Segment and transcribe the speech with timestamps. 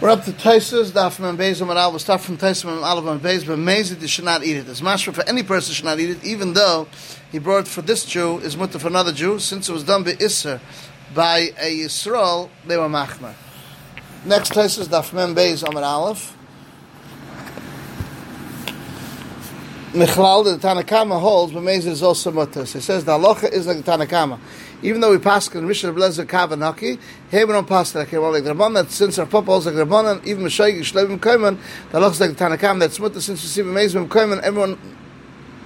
[0.00, 1.90] We're up to Taisus, Daf Mem Beis Amar Al.
[1.90, 4.66] We'll start from Taisus Mem Al Mem Beis, but Mezid, should not eat it.
[4.66, 6.88] It's mashra for any person should not eat it, even though
[7.30, 10.12] he brought for this Jew, is mutter for another Jew, since it was done by
[10.12, 10.58] Isser,
[11.14, 13.34] by a Yisrael, they were machmer.
[14.24, 16.34] Next Taisus, Daf Mem Beis Amar Aleph.
[19.92, 22.64] Michlal, the Tanakama holds, but Mezid is also mutter.
[22.64, 24.38] So he says the halacha is like the Tanakama.
[24.82, 26.98] Even though we pass in Mishnah Blazer Kavanaki,
[27.30, 29.74] here we don't pass like well, like the Rabban that since our Papa holds like
[29.74, 31.58] the Rabban, even Meshayik Shlevim Koiman,
[31.90, 34.78] halacha is like the Tanakama that's mutter since we see Mezid Koiman, everyone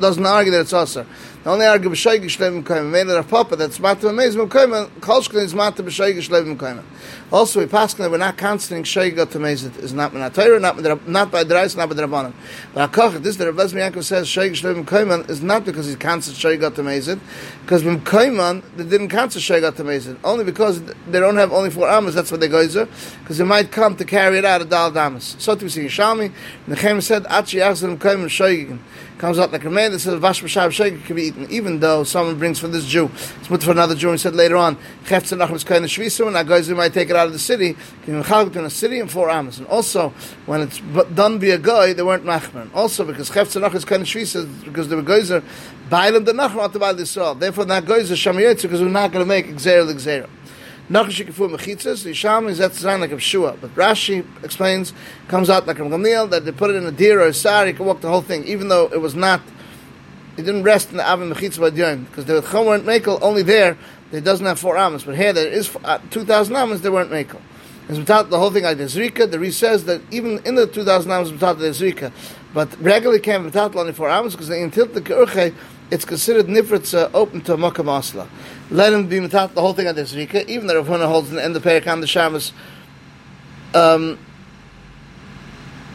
[0.01, 1.07] doesn't argue that it's also.
[1.45, 2.91] The only argue b'shaygig shleim koyim.
[2.91, 4.73] Made it a papa that's matam amazing koyim.
[4.73, 6.83] Uh, Kolshkin is matam b'shaygig shleim koyim.
[7.30, 11.07] Also, we pass that we're not constantly shaygig to mezit is not not Torah, not
[11.07, 12.33] not by the not by the rabbanim.
[12.73, 15.99] But akach this the Rebbe Yaakov says shaygig shleim koyim is not because he he's
[15.99, 17.21] shaygig to mezit,
[17.61, 21.69] because when koyim they didn't constant shaygig to mezit only because they don't have only
[21.69, 22.15] four amas.
[22.15, 25.37] That's what they go because they might come to carry it out of dal damas.
[25.38, 26.33] So to see Shami,
[26.66, 28.79] Nechem said achi yachzim koyim shaygig
[29.18, 32.38] comes out like a man that says vash b'shav shaygig can be even though someone
[32.38, 35.54] brings for this Jew, it's put for another Jew, and said later on, Chefza Nachum
[35.54, 38.71] is kind of Shvisu, and who might take it out of the city, between a
[38.71, 39.59] city and four amos.
[39.59, 40.10] And also,
[40.46, 40.80] when it's
[41.15, 42.71] done via guy, they weren't Machman.
[42.74, 45.43] Also, because Chefza Nachum is kind of Shvisu, because the guys are
[45.90, 47.38] Bailam the Nachum, not the Baal Yisrael.
[47.38, 50.29] Therefore, that guys are Shamayetzu, because we're not going to make Xer the Xer.
[50.90, 53.57] Nachash Kifu Mechitzas, the Sham is that sign like a Shua.
[53.59, 54.93] But Rashi explains,
[55.29, 57.66] comes out like a Gamliel, that they put it in a deer or a sar,
[57.66, 59.40] you can walk the whole thing, even though it was not
[60.37, 63.77] he didn't rest in the Avim Mechitz Badyon because the Chom weren't Mekel only there.
[64.12, 66.81] It doesn't have four Amos, but here there is uh, two thousand Amos.
[66.81, 67.41] They weren't Mekel.
[67.88, 69.31] It's without the whole thing like the Zrika.
[69.31, 72.12] The Re says that even in the two thousand Amos without the Zrika,
[72.53, 75.55] but regularly came without only four Amos because until the Keurche,
[75.91, 78.28] it's considered nifritz uh, open to Makkah Masla.
[78.71, 81.37] Let him be without the whole thing at the Zrika, even though Rav holds in
[81.37, 82.53] the end of Perikam the Shabbos.
[83.75, 84.19] Um,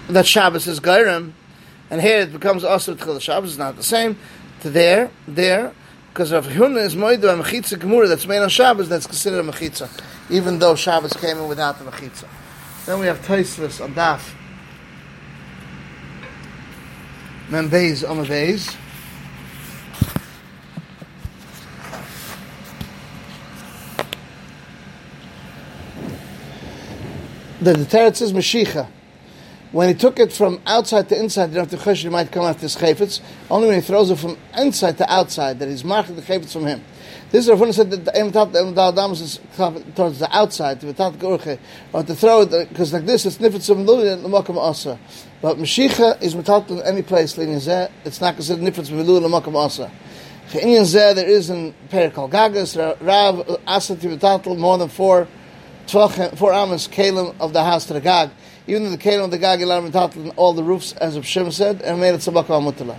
[0.09, 1.33] that Shabbos is Gairim,
[1.89, 4.17] and here it becomes also Tchil Shabbos is not the same
[4.61, 5.73] to there, there,
[6.13, 9.51] because Rav Huna is moidu a mechitza gemura that's made on Shabbos that's considered a
[9.51, 9.89] mechitza,
[10.29, 12.27] even though Shabbos came in without the mechitza.
[12.85, 14.35] Then we have Taisvis on Daf.
[17.49, 18.75] Membeis on Beis.
[27.61, 28.87] The, the Teretz is Mashiach.
[29.71, 32.43] When he took it from outside to inside, you have to the Chesed might come
[32.43, 33.21] after his chayfetz.
[33.51, 36.65] Only when he throws it from inside to outside, that he's marking the chayfetz from
[36.65, 36.83] him.
[37.29, 39.39] This is Rav said that the Emetat the is
[39.95, 41.59] towards the outside, to the
[41.93, 44.97] or to throw it, because like this, it's nifetz of Meluli and the Makam Asa.
[45.39, 49.39] But Mashiach is metat in any place, it's not considered nifetz of Meluli and the
[49.39, 49.91] Makam Asa.
[50.55, 55.27] Indian Zeh, there is in Perikal Gagas, Rav Asa to more than four,
[55.85, 58.31] four amas, Kalim of the house to the Gag
[58.69, 61.99] even the Kalim of the Gag and all the roofs, as of Shem said, and
[61.99, 62.97] made it Sabaka Amutala.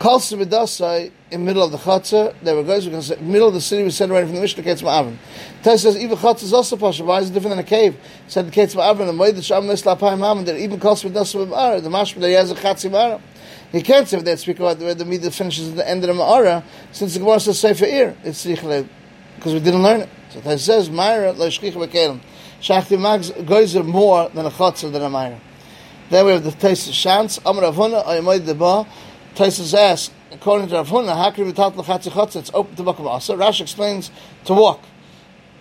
[0.00, 3.60] Kal Sibidasai, in middle of the Chatzah, there were guys who say, middle of the
[3.60, 5.16] city was separated from the Mishnah Ketz Ma'avin.
[5.62, 7.96] Tes says, even Chatzah is also Pasha, why is it different than a cave?
[8.26, 11.46] Said the Ketz Ma'avin, and Moed the Sham Nesla Payim Haman, that even Kal Sibidasai
[11.46, 13.20] Ma'ara, the Mashma that he has a Chatzi Ma'ara.
[13.70, 16.22] He can't say that speak about where the Midah finishes at the end of the
[16.22, 20.08] Ma'ara, since the Gemara says Sefer Ir, it's because we didn't learn it.
[20.30, 22.20] So it says, Ma'ara, Lo Shkich B'Kelim.
[22.60, 25.40] Shachti Mags goes more than a chotzer than a minor.
[26.10, 28.86] Then we have the Taisus Shantz, Amr Avhuna, Ayamoid Deba,
[29.34, 32.36] Taisus asks, according to Avhuna, how can we talk Lachatzi Chotzer?
[32.36, 33.34] It's open to Bakam Asa.
[33.34, 34.10] Rashi explains
[34.44, 34.80] to walk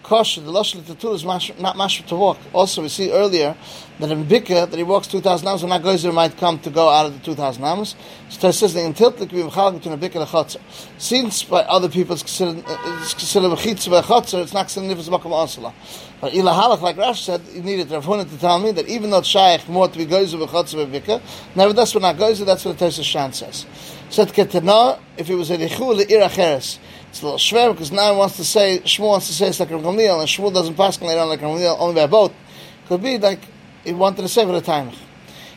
[0.03, 2.37] kosher, the lashon tatul is mash, not mashma to walk.
[2.51, 3.55] Also, we see earlier
[3.99, 6.89] that in Bika, that he walks 2,000 amos, when that gozer might come to go
[6.89, 7.95] out of the 2,000 amos.
[8.29, 10.59] So it says that until the be mechal between a Bika and a chotzer.
[10.97, 15.31] Since by other people it's considered, it's by a chotzer, it's not considered nifas makam
[15.31, 15.73] asala.
[16.19, 19.09] But Ila Halach, like Rash said, you needed Rav Huna to tell me that even
[19.09, 21.21] though it's shaykh more to be gozer by chotzer by Bika,
[21.55, 23.65] nevertheless when not gozer, that's what the Tesis Shan says.
[24.13, 26.77] Said Ketana, if it was a lichul le'ir acheres,
[27.09, 29.71] it's a little schwer because now wants to say, Shmuel wants to say it's like
[29.71, 32.31] a Gamliel, and Shmuel doesn't pass later on like Gamliel, only by boat.
[32.87, 33.39] Could be like
[33.83, 34.91] he wanted to say for the time.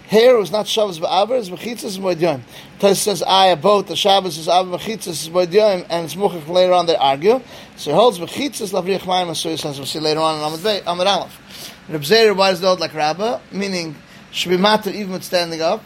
[0.08, 2.40] Here was not Shabbos ba'aver, it's Mechitzas Moedyom.
[2.78, 6.48] Tos says, I, a boat, the Shabbos is Aver Mechitzas is Moedyom, and it's Muchach
[6.48, 7.42] later on they argue.
[7.76, 10.82] So he holds Mechitzas Lavrich Mayim, so he says, we'll see later on in Amud,
[10.84, 11.74] Amud Aleph.
[11.90, 13.40] Reb Zeir, why is the old like Rabbah?
[13.52, 13.94] Meaning,
[14.46, 15.84] matter even with standing up.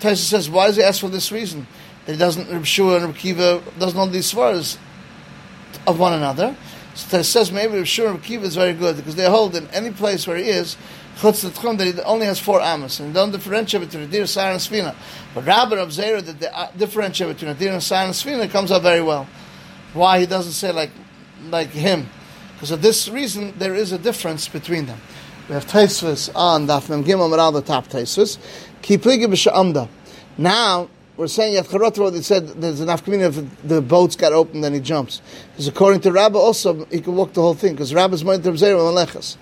[0.00, 1.66] Tos says, why does he ask for this reason?
[2.06, 4.78] That he doesn't, Reb Shua and Reb Kiva, doesn't know these swears
[5.86, 6.56] of one another.
[6.94, 9.90] So it says maybe Rav Shur Kiva is very good because they hold in any
[9.90, 10.76] place where he is
[11.22, 14.94] that he only has four amos and don't differentiate between a deer, sire, and svina.
[15.34, 18.50] But Rabbi of Zera that they uh, differentiate between a deer and sire and svina
[18.50, 19.26] comes out very well.
[19.94, 20.90] Why he doesn't say like
[21.48, 22.08] like him?
[22.54, 25.00] Because of this reason there is a difference between them.
[25.48, 28.38] We have Taisvis on Daf Mem Gimel around the top Taisvis.
[28.82, 29.88] Ki pligi b'sha'amda.
[30.36, 34.32] Now, we're saying at Charot Road, it said there's enough community if the boats got
[34.32, 35.22] opened, then he jumps.
[35.52, 38.50] Because according to Rabbi also, he can walk the whole thing, because Rabbi's more into
[38.50, 39.36] Zera Malechas.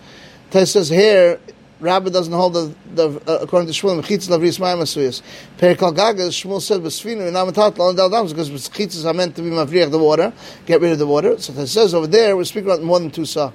[0.50, 1.40] Tais says here,
[1.80, 5.20] Rabbi doesn't hold the, the uh, according to Shmuel, Mechitz Lavris Mayim Asuyas.
[5.58, 9.42] Perikal Gaga, Shmuel said, Besfinu, and Amatat, Lon Dal Dams, because Mechitzas are meant to
[9.42, 10.32] be Mavriach the water,
[10.66, 11.38] get rid of the water.
[11.38, 13.52] So it says over there, we're speaking about more than two saw.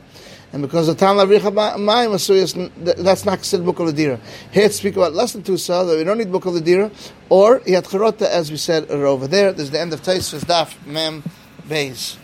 [0.51, 4.19] And because the Tam Lavricha Mayim Asuyas, that's not considered Book of Ladira.
[4.51, 6.91] Here to speak about less than two saw, that we don't need Book of Ladira,
[7.29, 9.53] or Yat Charota, as we said are over there.
[9.53, 11.23] There's the end of Tais, Daf, Mem,
[11.67, 12.17] Beis.